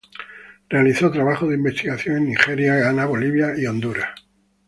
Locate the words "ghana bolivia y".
2.73-3.67